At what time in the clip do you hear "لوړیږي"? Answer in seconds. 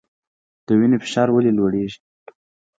1.57-1.99